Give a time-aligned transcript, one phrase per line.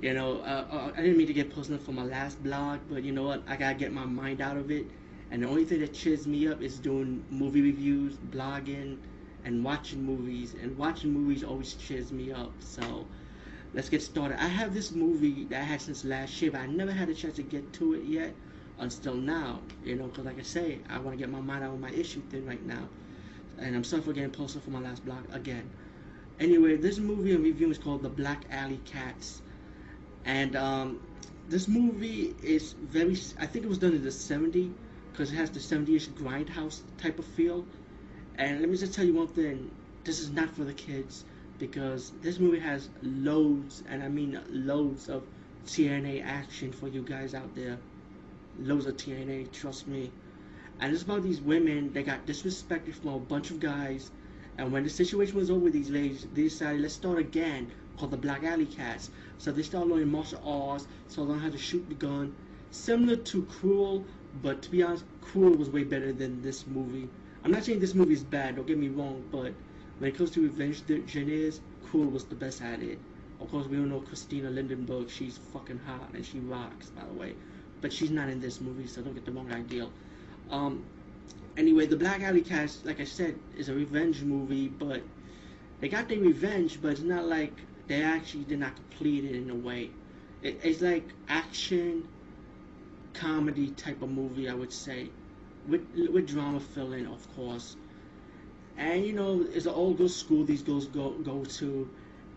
[0.00, 3.02] You know, uh, uh, I didn't mean to get personal for my last blog, but
[3.04, 3.42] you know what?
[3.46, 4.86] I gotta get my mind out of it.
[5.30, 8.98] And the only thing that cheers me up is doing movie reviews, blogging,
[9.44, 10.54] and watching movies.
[10.60, 12.52] And watching movies always cheers me up.
[12.60, 13.06] So
[13.74, 14.42] let's get started.
[14.42, 17.14] I have this movie that I had since last year, but I never had a
[17.14, 18.34] chance to get to it yet
[18.78, 19.62] until now.
[19.84, 21.90] You know, because like I say, I want to get my mind out of my
[21.90, 22.88] issue thing right now.
[23.58, 25.68] And I'm sorry for getting personal for my last blog again.
[26.40, 29.42] Anyway, this movie I'm reviewing is called The Black Alley Cats
[30.24, 31.00] and um,
[31.48, 33.16] this movie is very.
[33.38, 34.72] I think it was done in the '70s
[35.12, 37.64] because it has the '70s grindhouse type of feel.
[38.36, 39.70] And let me just tell you one thing:
[40.04, 41.24] this is not for the kids
[41.58, 45.24] because this movie has loads, and I mean loads of
[45.66, 47.78] TNA action for you guys out there.
[48.60, 50.10] Loads of TNA, trust me.
[50.80, 54.10] And it's about these women that got disrespected from a bunch of guys.
[54.56, 58.16] And when the situation was over these ladies, they decided let's start again called the
[58.16, 59.10] Black Alley Cats.
[59.38, 62.34] So they start learning martial arts, so learn how to shoot the gun.
[62.70, 64.04] Similar to Cruel,
[64.42, 67.08] but to be honest, Cruel was way better than this movie.
[67.44, 69.52] I'm not saying this movie is bad, don't get me wrong, but
[69.98, 72.98] when it comes to revenge the genres, Cruel was the best at it.
[73.40, 77.14] Of course, we all know Christina Lindberg, she's fucking hot and she rocks, by the
[77.14, 77.34] way.
[77.80, 79.88] But she's not in this movie, so don't get the wrong idea.
[80.50, 80.84] Um,
[81.56, 85.02] anyway, the Black Alley Cats, like I said, is a revenge movie, but
[85.80, 87.54] they got their revenge, but it's not like
[87.88, 89.90] they actually did not complete it in a way.
[90.42, 92.08] It, it's like action,
[93.14, 95.10] comedy type of movie, I would say,
[95.68, 95.82] with
[96.12, 97.76] with drama filling, of course.
[98.78, 101.88] And you know, it's an old girls' school these girls go go to,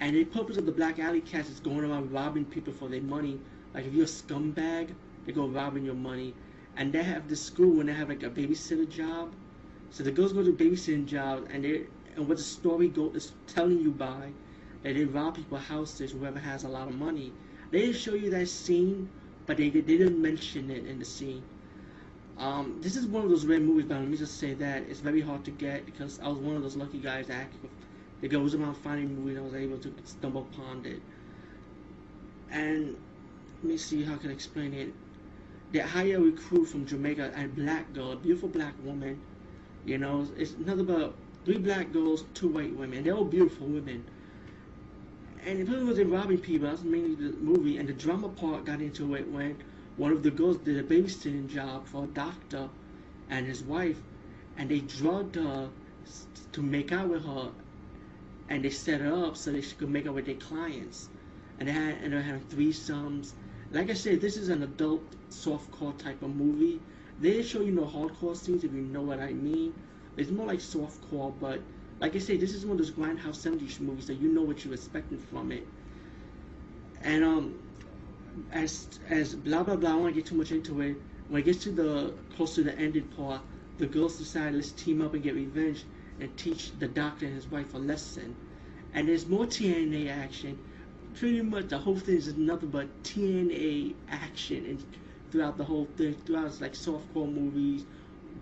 [0.00, 3.02] and the purpose of the Black Alley Cats is going around robbing people for their
[3.02, 3.40] money.
[3.74, 6.34] Like if you're a scumbag, they go robbing your money,
[6.76, 9.32] and they have the school when they have like a babysitter job.
[9.90, 11.86] So the girls go to babysitting jobs, and they
[12.16, 14.32] and what the story go is telling you by
[14.82, 17.32] they rob people's houses, whoever has a lot of money.
[17.70, 19.08] They didn't show you that scene,
[19.46, 21.42] but they, they didn't mention it in the scene.
[22.38, 25.00] Um, this is one of those rare movies, but let me just say that it's
[25.00, 27.48] very hard to get because I was one of those lucky guys that
[28.20, 31.00] that goes around finding movies and I was able to stumble upon it.
[32.50, 32.96] And
[33.62, 34.92] let me see how I can explain it.
[35.72, 39.20] They hire a recruit from Jamaica, a black girl, a beautiful black woman.
[39.84, 41.14] You know, it's nothing but
[41.44, 43.04] three black girls, two white women.
[43.04, 44.04] They're all beautiful women
[45.46, 46.68] and it was in robbing people.
[46.68, 49.56] That's mainly the movie, and the drama part got into it when
[49.96, 52.68] one of the girls did a babysitting job for a doctor
[53.30, 53.98] and his wife,
[54.58, 55.70] and they drugged her
[56.52, 57.50] to make out with her,
[58.48, 61.08] and they set her up so that she could make out with their clients,
[61.60, 63.32] and they had and they had threesomes.
[63.70, 66.80] Like I said, this is an adult softcore type of movie.
[67.20, 69.74] They didn't show you no hardcore scenes, if you know what I mean.
[70.16, 71.60] It's more like softcore, but
[72.00, 74.64] like I say, this is one of those grindhouse 70s movies that you know what
[74.64, 75.66] you're expecting from it.
[77.02, 77.54] And um,
[78.52, 80.96] as as blah blah blah, I don't want to get too much into it.
[81.28, 83.40] When it gets to the close to the ending part,
[83.78, 85.84] the girls decide let's team up and get revenge
[86.20, 88.34] and teach the doctor and his wife a lesson.
[88.94, 90.58] And there's more TNA action.
[91.14, 94.84] Pretty much the whole thing is nothing but TNA action and
[95.30, 96.14] throughout the whole thing.
[96.26, 97.84] Throughout it's like softcore movies,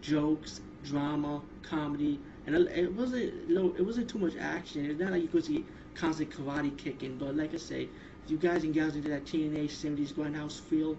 [0.00, 4.86] jokes, drama, comedy, and it wasn't no, it wasn't too much action.
[4.86, 7.88] It's not like you could see constant karate kicking, but like I say,
[8.24, 10.96] if you guys and gals into that teenage '70s grindhouse feel,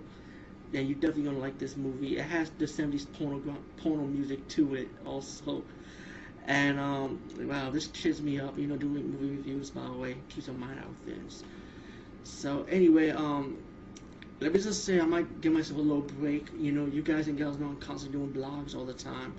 [0.72, 2.18] then you're definitely gonna like this movie.
[2.18, 3.42] It has the '70s porno
[3.78, 5.64] porno music to it also.
[6.46, 8.58] And um, wow, this cheers me up.
[8.58, 11.44] You know, doing movie reviews by the way keeps your mind out of things.
[12.24, 13.58] So anyway, um,
[14.40, 16.48] let me just say I might give myself a little break.
[16.58, 19.34] You know, you guys and gals know I'm constantly doing blogs all the time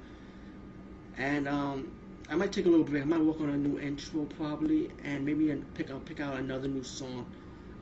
[1.19, 1.91] and um,
[2.29, 3.03] I might take a little break.
[3.03, 6.69] I might work on a new intro probably, and maybe pick out pick out another
[6.69, 7.27] new song.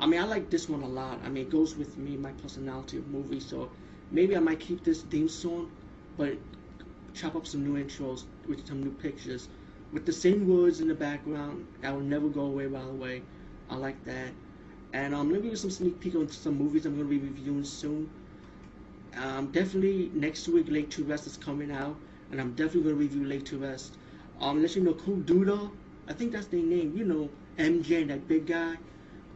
[0.00, 1.20] I mean, I like this one a lot.
[1.24, 3.40] I mean, it goes with me, my personality of movie.
[3.40, 3.70] So
[4.10, 5.70] maybe I might keep this theme song,
[6.16, 6.36] but
[7.14, 9.48] chop up some new intros with some new pictures,
[9.92, 11.66] with the same words in the background.
[11.82, 12.66] That will never go away.
[12.66, 13.22] By the way,
[13.70, 14.30] I like that.
[14.92, 17.18] And um, let me give you some sneak peek on some movies I'm gonna be
[17.18, 18.10] reviewing soon.
[19.16, 21.96] Um, definitely next week, Laid to Rest is coming out,
[22.32, 23.96] and I'm definitely gonna review Laid to Rest.
[24.40, 25.70] Um, let you know, Cool Duda,
[26.08, 26.96] I think that's their name.
[26.96, 28.76] You know, MJ and that big guy.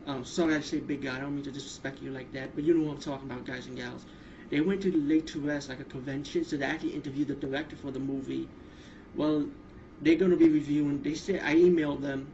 [0.06, 1.16] Um, sorry I say big guy.
[1.16, 3.44] I don't mean to disrespect you like that, but you know what I'm talking about,
[3.46, 4.06] guys and gals.
[4.50, 7.76] They went to Laid to Rest like a convention, so they actually interviewed the director
[7.76, 8.48] for the movie.
[9.14, 9.46] Well,
[10.02, 11.02] they're gonna be reviewing.
[11.02, 12.26] They said I emailed them.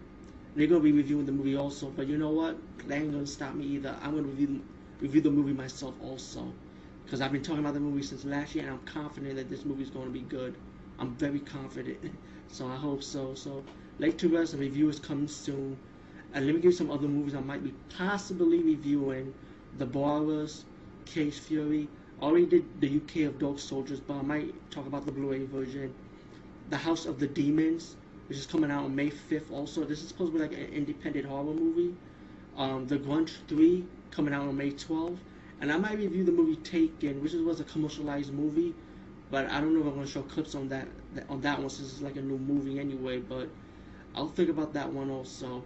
[0.55, 2.57] They're gonna be reviewing the movie also, but you know what?
[2.89, 3.97] That ain't gonna stop me either.
[4.03, 4.63] I'm gonna review
[5.01, 6.53] review the movie myself also,
[7.05, 9.65] because I've been talking about the movie since last year, and I'm confident that this
[9.65, 10.55] movie is gonna be good.
[10.99, 11.99] I'm very confident,
[12.49, 13.35] so I hope so.
[13.35, 13.63] So,
[13.99, 15.77] Laid to Rest, the review is coming soon.
[16.35, 19.35] And let me give you some other movies I might be possibly reviewing:
[19.79, 20.65] The Borrowers,
[21.05, 21.89] Case Fury.
[22.21, 25.47] I already did the UK of Dog Soldiers, but I might talk about the Blu-ray
[25.47, 25.93] version.
[26.71, 27.97] The House of the Demons,
[28.29, 29.51] which is coming out on May 5th.
[29.51, 31.95] Also, this is supposed to be like an independent horror movie.
[32.57, 35.19] Um, the Grudge 3 coming out on May 12th,
[35.63, 38.75] and I might review the movie Taken, which was a commercialized movie,
[39.31, 40.89] but I don't know if I'm gonna show clips on that
[41.29, 43.21] on that one since it's like a new movie anyway.
[43.21, 43.49] But
[44.17, 45.63] I'll think about that one also.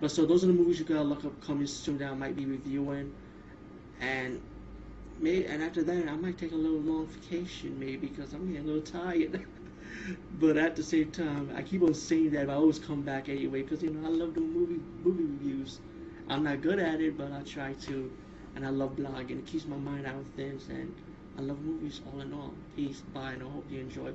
[0.00, 2.34] But so those are the movies you gotta look up coming soon that I might
[2.34, 3.12] be reviewing,
[4.00, 4.40] and
[5.20, 8.66] maybe and after that I might take a little long vacation maybe because I'm getting
[8.66, 9.44] a little tired.
[10.40, 13.28] but at the same time, I keep on saying that, but I always come back
[13.28, 15.80] anyway because you know I love doing movie movie reviews.
[16.30, 18.10] I'm not good at it, but I try to,
[18.54, 19.38] and I love blogging.
[19.38, 20.92] It keeps my mind out of things, and
[21.38, 22.52] I love movies all in all.
[22.76, 24.12] Peace, bye, and I hope you enjoy.